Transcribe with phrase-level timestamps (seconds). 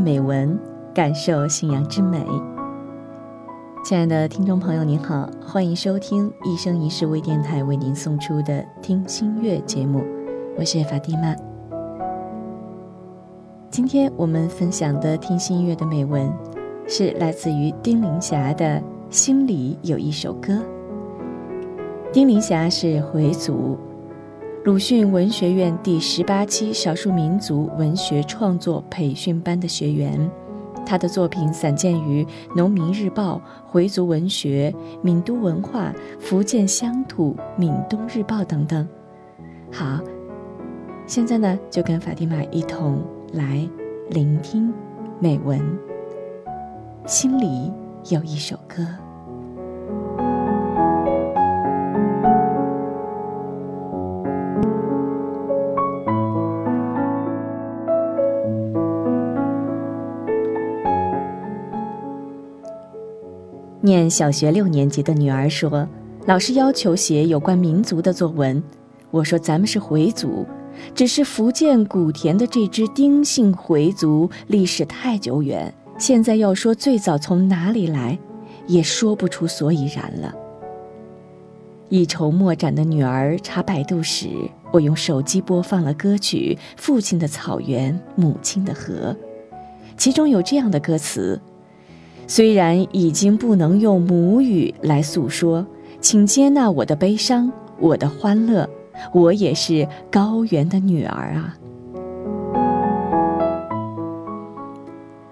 [0.00, 0.58] 美文，
[0.94, 2.24] 感受信仰之美。
[3.84, 10.04] 亲爱的听众朋友，您好，欢迎收听一生一世微电台为您送出的《听心悦》节目，
[10.56, 11.34] 我是法蒂玛。
[13.70, 16.32] 今天我们分享的《听心悦》的美文，
[16.86, 18.64] 是来自于丁玲霞的
[19.10, 20.52] 《心里有一首歌》。
[22.12, 23.76] 丁玲霞是回族。
[24.64, 30.30] 鲁迅文学院第十八期少数民族文学创作培训班的学员，
[30.86, 33.34] 他的作品散见于《农民日报》
[33.66, 34.72] 《回族文学》
[35.02, 38.86] 《闽都文化》《福建乡土》《闽东日报》等等。
[39.72, 39.98] 好，
[41.08, 43.68] 现在呢，就跟法蒂玛一同来
[44.10, 44.72] 聆听
[45.18, 45.60] 美文。
[47.04, 47.72] 心里
[48.10, 48.86] 有一首歌。
[63.92, 65.86] 念小学六年级的女儿说
[66.24, 68.62] ：“老师要求写有关民族的作文。”
[69.12, 70.46] 我说：“咱们是回族，
[70.94, 78.18] 只是福建古田的这支丁姓回族历史太久远，现在要说最早从哪里来，
[78.66, 80.34] 也说不出所以然了。”
[81.90, 84.26] 一筹莫展的女儿查百度时，
[84.72, 89.14] 我用手机播放了歌曲《父亲的草原，母亲的河》，
[89.98, 91.38] 其中有这样的歌词。
[92.26, 95.66] 虽然已经不能用母语来诉说，
[96.00, 98.68] 请接纳我的悲伤，我的欢乐，
[99.12, 101.56] 我也是高原的女儿啊！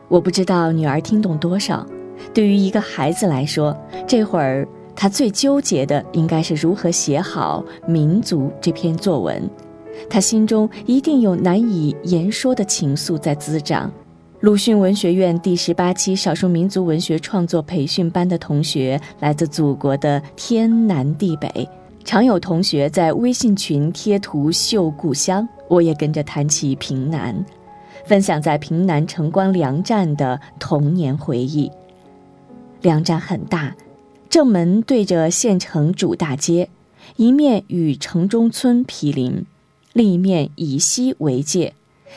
[0.08, 1.86] 我不知道女儿听懂多少。
[2.34, 3.74] 对于一个孩子来说，
[4.06, 9.48] 这会儿他最纠结的应该是如何写好《民族》这篇作文，
[10.10, 13.90] 他心中一定有难以言说的情愫在滋长。
[14.40, 21.68] 鲁迅文学院第十八期少数民族文学创作培训班的同学来自祖国的天南地北，
[22.04, 27.44] 常有同学在微信群贴图秀故乡，我也跟着谈起平南，
[28.06, 31.70] 分享在平南城关粮站的童年回忆。
[32.80, 33.76] 粮站很大，
[34.30, 36.70] 正门对着县城主大街，
[37.16, 39.44] 一面与城中村毗邻，
[39.92, 41.74] 另一面以西为界。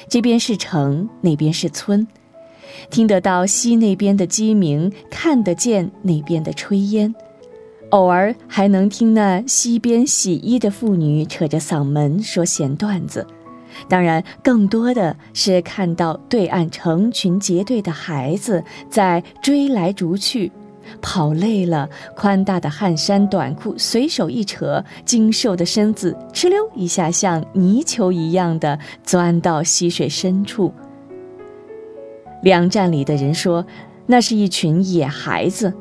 [0.07, 2.07] 这边是城，那边是村，
[2.89, 7.13] 听得到西那边的鸡鸣，看得见那边的炊烟，
[7.89, 13.25] 偶尔还能听那西边洗衣的妇女扯着嗓门说闲段子。
[13.87, 20.51] 当然，更多的是看到对岸成群结队的孩子在追来逐去。
[21.01, 30.73] 跑累了，宽大的汗衫短裤随手一扯，精瘦的身子哧溜一下，像泥鳅一样的钻到溪水深处。
[32.41, 33.65] 粮站里的人说，
[34.05, 35.73] 那是一群野孩子，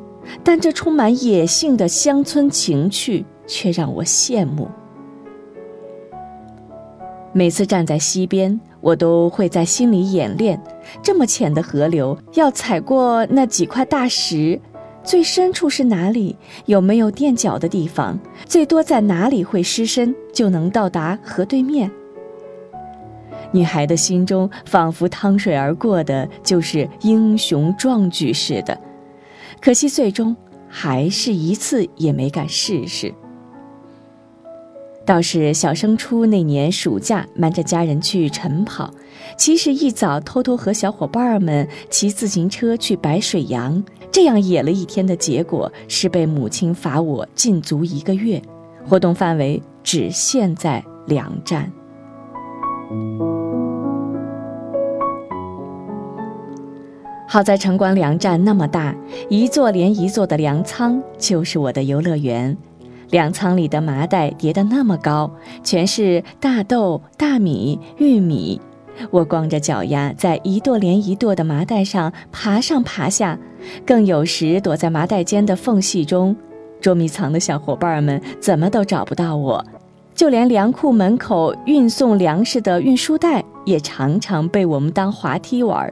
[0.43, 4.69] 但这充满野性的乡村情趣却让我羡慕。
[7.35, 10.61] 每次站在溪边，我都会在心里演练：
[11.01, 14.61] 这么浅的河流，要踩过那几块大石。
[15.03, 16.35] 最深处是哪里？
[16.65, 18.17] 有没有垫脚的地方？
[18.45, 21.91] 最多在哪里会失身，就能到达河对面？
[23.51, 28.79] 女孩的心中仿佛趟水而过的就是英雄壮举似的，
[29.61, 30.35] 可惜最终
[30.67, 33.13] 还是一次也没敢试试。
[35.05, 38.89] 倒是小升初那年暑假，瞒着家人去晨跑，
[39.37, 43.83] 其实一早偷偷和小伙伴们骑自行车去白水洋。
[44.13, 48.39] 这样野了一天的结果是被母亲罚我禁足一个月，
[48.87, 51.69] 活动范围只限在粮站。
[57.27, 58.95] 好在城关粮站那么大，
[59.29, 62.55] 一座连一座的粮仓就是我的游乐园。
[63.09, 65.31] 粮仓里的麻袋叠得那么高，
[65.63, 68.61] 全是大豆、大米、玉米。
[69.11, 73.37] 我光着脚丫在一垛连一垛的麻袋上爬上爬下，
[73.85, 76.35] 更有时躲在麻袋间的缝隙中
[76.79, 79.65] 捉迷藏的小伙伴们怎么都找不到我，
[80.13, 85.91] 就连粮库门口运送粮食的运输带也常常被我们当滑梯玩。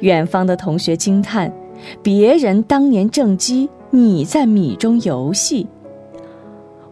[0.00, 1.52] 远方的同学惊叹
[2.02, 5.66] ：“别人当年正饥，你在米中游戏。”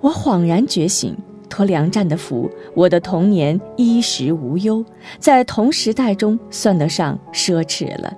[0.02, 1.16] 我恍然觉醒。
[1.48, 4.84] 托粮站的福，我的童年衣食无忧，
[5.18, 8.12] 在同时代中算得上奢侈了。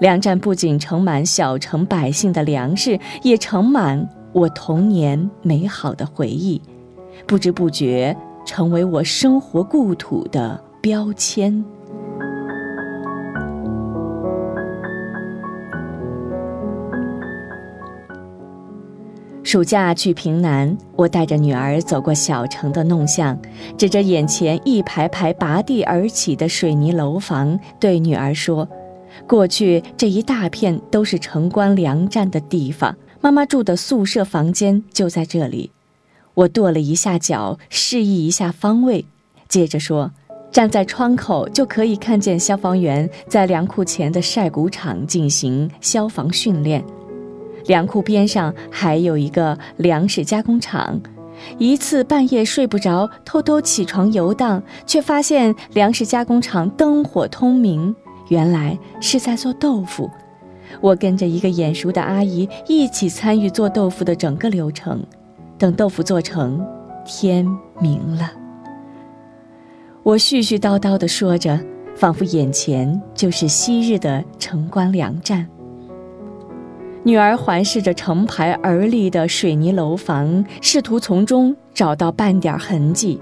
[0.00, 6.60] 粮站不仅盛满小城百姓的粮食，也盛满我童年美好的回忆，
[7.26, 8.14] 不知不觉
[8.44, 11.64] 成为我生活故土的标签。
[19.56, 23.40] 暑假去平南，我带着女儿走过小城的弄巷，
[23.78, 28.68] 指着眼前一排排拔地而起的水泥楼房，对女儿说
[29.26, 35.70] ：“过去这一大片都是城关粮站的地方，妈妈住的宿舍房间就在这里。”
[36.34, 39.06] 我跺了一下脚，示意一下方位，
[39.48, 40.12] 接着说
[40.52, 46.84] ：“站在窗口就可以看见消防员在粮库前的晒谷场进行消防训练。”
[47.66, 51.00] 粮库边上还有一个粮食加工厂。
[51.58, 57.94] 一次半夜睡不着，偷偷起床游荡，却发现粮食加工厂灯火通明，
[58.28, 60.10] 原来是在做豆腐。
[60.80, 65.04] 我跟着一个眼熟的阿姨一起参与做豆腐的整个流程。
[65.58, 66.66] 等豆腐做成，
[67.04, 67.46] 天
[67.80, 68.32] 明了。
[70.02, 71.58] 我絮絮叨叨地说着，
[71.94, 75.46] 仿佛眼前就是昔日的城关粮站。
[77.06, 83.20] 女儿环视着成排而立的水泥楼房，试图从中找到半点痕迹，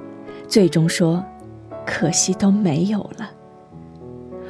[0.49, 1.23] 最终说
[1.85, 3.31] ：“可惜都没有了。”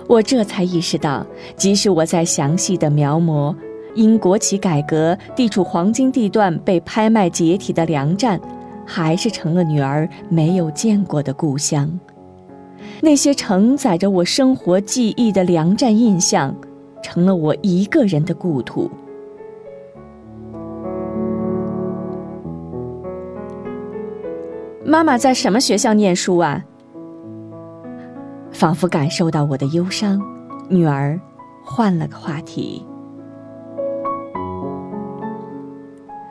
[0.06, 1.26] 我这才意识到，
[1.56, 3.52] 即使我在详细的描摹
[3.96, 8.40] 因国企改革地处黄金地段被拍卖解体的粮站，
[8.86, 11.90] 还是成了女儿没有见过的故乡。
[13.00, 16.54] 那些承载着我生活记忆的粮站印象，
[17.02, 18.88] 成了我一个人的故土。
[24.94, 26.62] 妈妈在什么学校念书啊？
[28.52, 30.22] 仿佛感受到我的忧伤，
[30.68, 31.18] 女儿
[31.64, 32.86] 换了个话题。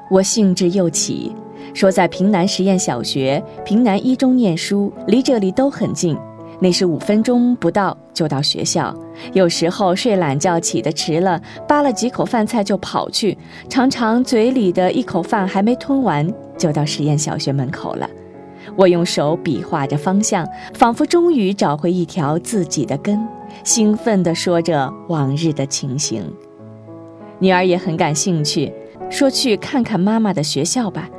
[0.09, 1.35] 我兴致又起，
[1.73, 6.17] 说在平南实验小学、平南一中念书，离这里都很近，
[6.61, 8.95] 那是五分钟不到就到学校。
[9.33, 11.37] 有时候睡懒觉起得迟了，
[11.67, 13.37] 扒了几口饭菜就跑去，
[13.67, 16.25] 常常嘴里的一口饭还没吞完，
[16.57, 18.09] 就到实验小学门口了。
[18.75, 23.25] 我用手比划着方向，仿佛终于找回一条自己的根，
[23.63, 26.23] 兴奋地说着往日的情形。
[27.39, 28.71] 女儿也很感兴趣，
[29.09, 31.09] 说去看看妈妈的学校吧。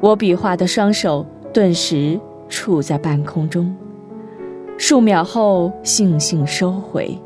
[0.00, 2.18] 我比划的双手顿时
[2.48, 3.74] 触在半空中，
[4.78, 7.18] 数秒后悻悻收回。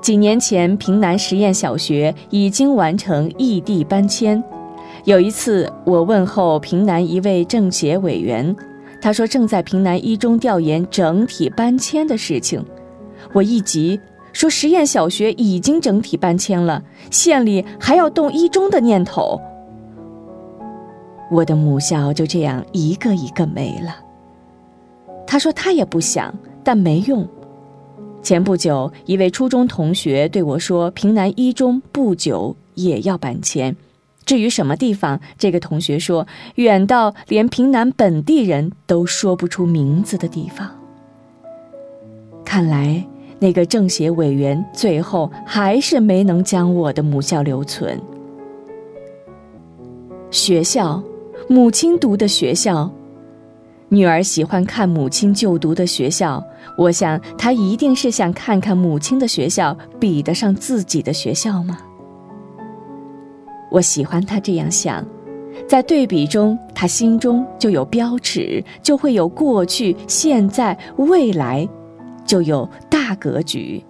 [0.00, 4.42] 几年前，平南实验小学已经完成异地搬迁。
[5.08, 8.54] 有一次，我问候平南一位政协委员，
[9.00, 12.62] 他说正在平南一中调研整体搬迁的事情。
[13.32, 13.98] 我一急，
[14.34, 19.40] 说实验小学已经整体搬迁了，县里还要动一中的念头。
[21.30, 23.96] 我的母校就这样一个一个没了。
[25.26, 27.26] 他说他也不想，但没用。
[28.22, 33.74] 前不久，一位初中同学对我说，平南一中不久也要搬迁。
[34.28, 36.26] 至于什么地方，这个同学说，
[36.56, 40.68] 远到连平南本地人都说不出名字的地方。
[42.44, 43.02] 看来
[43.38, 47.98] 那个政协委员最后还是没能将我的母校留存。
[50.30, 51.02] 学校，
[51.48, 52.90] 母亲读的学校，
[53.88, 56.44] 女儿喜欢看母亲就读的学校，
[56.76, 61.78] 我想她一定是想看看母亲的学校比得上自己的学校吗？
[63.70, 65.04] 我喜欢他这样想，
[65.66, 71.68] 在对比中，他心中就有标尺，就会有过去、现在、未来，
[72.24, 73.82] 就有大格局。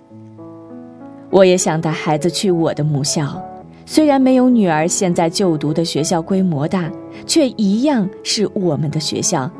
[1.30, 3.40] 我也想带孩子去我的母校，
[3.84, 6.90] 虽然没有女儿现在就读的学校规模大，
[7.26, 9.50] 却一样是我们的学校。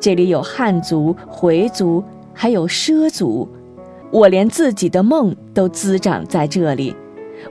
[0.00, 2.02] 这里有汉族、回族，
[2.32, 3.48] 还有畲族，
[4.10, 6.94] 我连自己的梦都滋长在这里。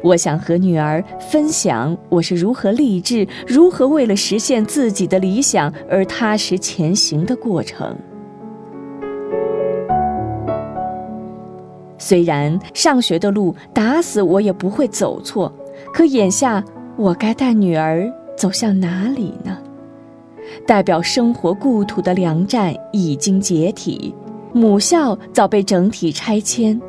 [0.02, 7.96] 我想和女儿分享我是如何励志、如何为了实现自己的理想而踏实前行的过程。
[11.98, 15.52] 虽然上学的路打死我也不会走错，
[15.94, 16.64] 可眼下
[16.98, 19.58] 我该带女儿走向哪里呢？
[20.68, 24.14] 代表生活故土的粮站已经解体，
[24.54, 26.80] 母校早被整体拆迁。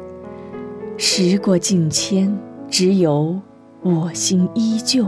[0.98, 2.45] 时过境迁。
[2.68, 3.40] 只有
[3.82, 5.06] 我心依旧，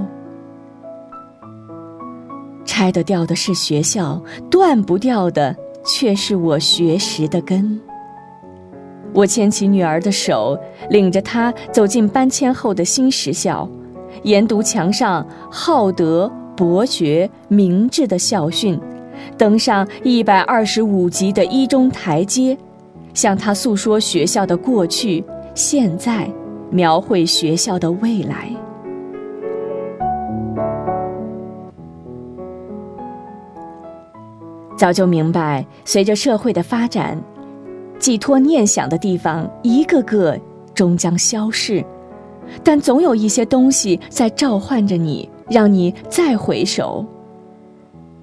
[2.65, 7.81] 拆得掉的是学校，断不掉的却是我学识的根。
[9.13, 10.57] 我牵起女儿的手，
[10.91, 13.69] 领着她走进搬迁后的新实校，
[14.23, 18.79] 研读墙上好德、博学、明智的校训，
[19.37, 22.57] 登上一百二十五级的一中台阶，
[23.15, 25.25] 向她诉说学校的过去、
[25.55, 26.31] 现在。
[26.71, 28.51] 描绘学校的未来。
[34.77, 37.21] 早就明白随着社会的发展
[37.99, 40.39] 寄托念想的地方一个个
[40.73, 41.85] 终将消逝
[42.63, 47.05] 但总有一些东西在召唤着你让你再回首。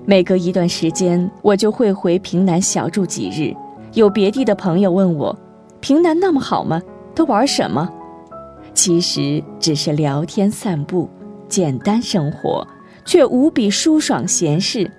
[0.06, 3.54] 每隔一段时间我就会回平南小住几日
[3.94, 5.38] 有别地的朋友问我
[5.82, 6.82] 平南那么好吗？
[7.14, 7.90] 都玩什么？
[8.76, 11.10] 其实只是聊天散步，
[11.48, 12.68] 简单生活，
[13.06, 14.92] 却无比舒爽闲适。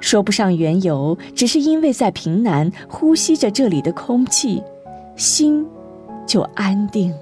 [0.00, 4.62] 说不上缘由，只是因为在平南呼吸着这里的空气，
[5.14, 5.64] 心
[6.26, 7.14] 就安定。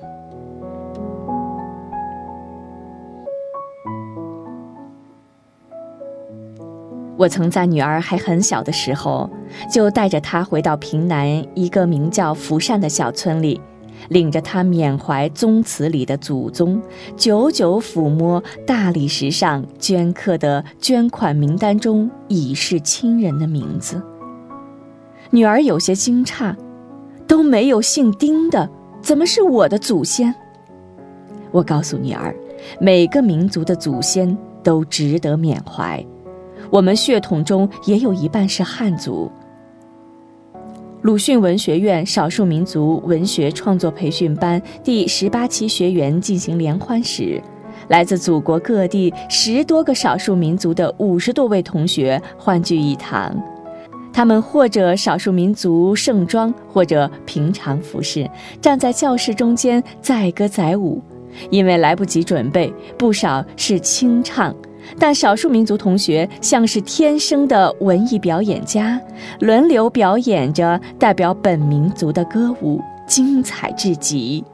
[7.19, 9.29] 我曾在女儿还很小的时候，
[9.73, 13.61] 就带着她回到平南一个名叫福善的小村里。
[14.09, 16.81] 领着他缅怀宗祠里的祖宗，
[17.17, 24.03] 久久抚摸大理石上镌刻的捐款名单中已逝亲人的名字。
[25.31, 26.55] 女儿有些惊诧
[27.27, 28.69] ：“都没有姓丁的，
[29.03, 30.35] 怎么是我的祖先？”
[31.51, 32.35] 我告诉女儿
[32.81, 36.05] ：“每个民族的祖先都值得缅怀，
[36.71, 39.31] 我们血统中也有一半是汉族。”
[41.07, 47.41] 鲁迅文学院少数民族文学创作培训班第十八期学员进行联欢时，
[47.87, 53.41] 来自祖国各地十多个少数民族的五十多位同学欢聚一堂。
[54.13, 58.29] 他们或者少数民族盛装，或者平常服饰，
[58.61, 61.01] 站在教室中间载歌载舞。
[61.51, 64.53] 因为来不及准备，不少是清唱。
[64.99, 69.01] 但少数民族同学像是天生的文艺表演家，
[69.41, 74.45] 轮流表演着代表本民族的歌舞，精彩至极。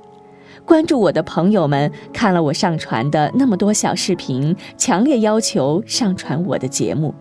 [0.64, 7.14] 关注我的朋友们看了我上传的那么多小视频，强烈要求上传我的节目。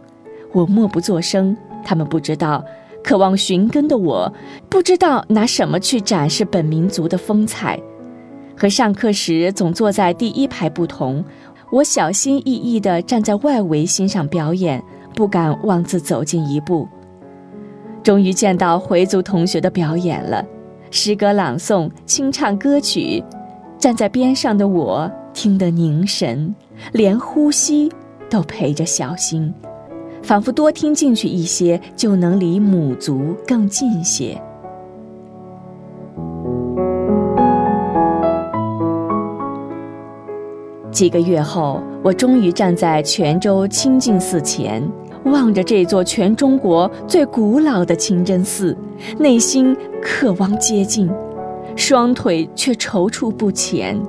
[0.54, 2.64] 我默不作声，他们不知道，
[3.04, 4.32] 渴望寻根的我，
[4.70, 7.80] 不知道拿什么去展示本民族的风采。
[8.56, 11.24] 和上课时总坐在第一排不同。
[11.72, 14.84] 我小心翼翼地站在外围欣赏表演，
[15.16, 16.86] 不敢妄自走近一步。
[18.04, 20.46] 终于见到回族同学的表演了，
[20.90, 23.24] 诗歌朗诵、清唱歌曲，
[23.78, 26.54] 站在边上的我听得凝神，
[26.92, 27.90] 连呼吸
[28.30, 29.54] 都陪着小心，
[30.22, 34.38] 仿佛多听进去一些，就能离母族更近些。
[41.02, 44.88] 几个月后，我终于站在泉州清净寺前，
[45.24, 48.78] 望着这座全中国最古老的清真寺，
[49.18, 51.10] 内心渴望接近，
[51.76, 54.00] 双腿却踌躇不前。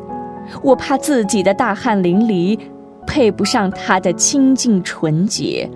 [0.63, 2.59] 我怕自己的大汗淋漓，
[3.07, 5.67] 配不上它的清净纯洁；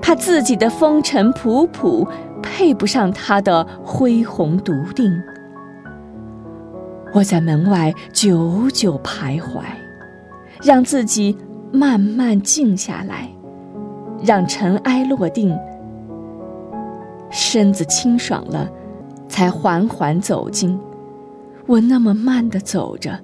[0.00, 2.08] 怕自己的风尘仆仆，
[2.40, 5.12] 配不上它的恢宏笃定。
[7.12, 9.58] 我在门外久久徘徊。
[10.62, 11.36] 让自己
[11.72, 13.28] 慢慢静下来，
[14.24, 15.56] 让尘埃落定，
[17.30, 18.70] 身子清爽了，
[19.28, 20.78] 才缓缓走近。
[21.66, 23.18] 我那么慢的走着，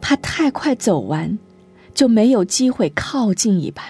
[0.00, 1.38] 怕太快走完，
[1.92, 3.84] 就没有机会靠近一般。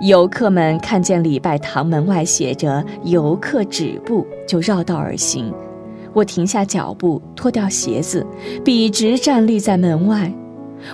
[0.00, 5.52] 游客们看见礼拜堂门外写着“游客止步”，就绕道而行。
[6.14, 8.26] 我停下脚步，脱掉鞋子，
[8.64, 10.32] 笔直站立在门外。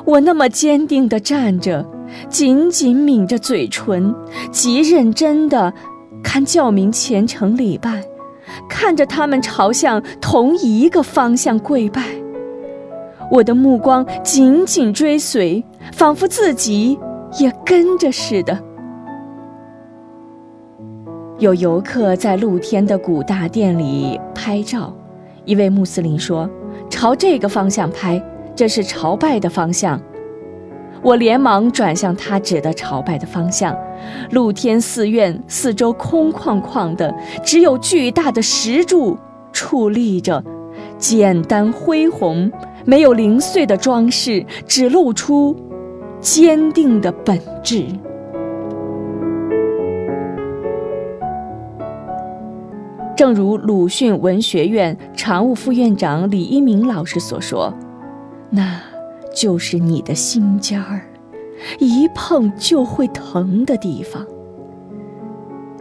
[0.04, 1.84] 我那么坚定地站着，
[2.28, 4.14] 紧紧抿着嘴唇，
[4.50, 5.72] 极认真地
[6.22, 8.02] 看教民虔诚礼拜，
[8.68, 12.02] 看着他们朝向同一个方向跪拜。
[13.30, 16.98] 我的目光紧紧追随，仿佛自己
[17.38, 18.62] 也跟着似的。
[21.38, 24.94] 有游客在露天的古大殿里拍照，
[25.44, 26.48] 一位穆斯林说
[26.88, 28.22] ：“朝这个方向拍。”
[28.56, 30.00] 这是朝拜的方向，
[31.02, 33.76] 我连忙转向他指的朝拜的方向。
[34.30, 39.18] 露天寺院四周空旷旷的，只有巨大的石柱
[39.52, 40.42] 矗立着，
[40.96, 42.50] 简单恢宏，
[42.86, 45.54] 没有零碎的装饰，只露出
[46.18, 47.84] 坚定的本质。
[53.14, 57.70] 正如鲁迅文学院常务副院长李一鸣老师所说。
[58.56, 58.80] 那
[59.34, 61.02] 就是你的心尖儿，
[61.78, 64.24] 一碰就会疼的地方。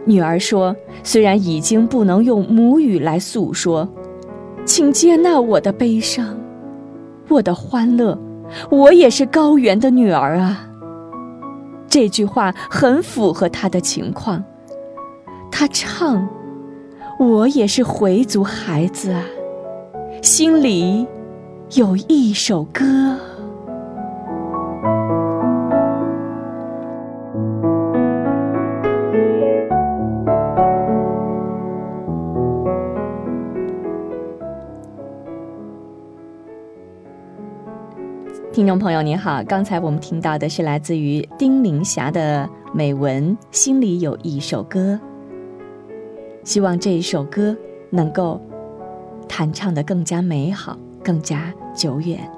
[0.04, 3.88] 女儿说：“虽然已经不能用母语来诉说，
[4.66, 6.38] 请接纳我的悲伤，
[7.28, 8.18] 我的欢乐，
[8.70, 10.68] 我也是高原的女儿啊。”
[11.88, 14.44] 这句话很符合她的情况。
[15.50, 16.28] 他唱
[17.18, 19.24] ：“我也是回族孩子啊，
[20.22, 21.06] 心里
[21.74, 22.84] 有一首歌。”
[38.52, 44.98] 听众朋友您好，刚才我们听到的是来自于丁玲霞的美文《心里有一首歌》，
[46.44, 47.54] 希望这一首歌
[47.90, 48.40] 能够
[49.28, 52.28] 弹唱的更加美好，更加久远。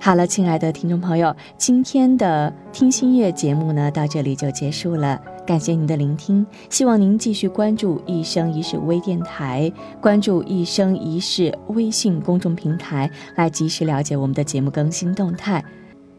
[0.00, 5.20] 好了，亲爱的听众朋友，今天的听心乐节目呢，到这里就结束了。
[5.46, 15.62] 感谢您的聆听，希望您继续关注一生一世微电台，关注一生一世微信公众平台，来及时了解我们的节目更新动态。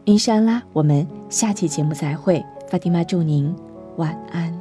[0.04, 2.44] 云山啦，我们下期节目再会。
[2.70, 3.54] 法蒂玛，祝您
[3.96, 4.55] 晚安。